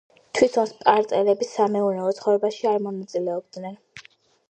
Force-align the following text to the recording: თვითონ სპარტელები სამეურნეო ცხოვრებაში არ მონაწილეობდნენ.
თვითონ 0.37 0.69
სპარტელები 0.71 1.49
სამეურნეო 1.51 2.17
ცხოვრებაში 2.23 2.69
არ 2.75 2.83
მონაწილეობდნენ. 2.89 3.83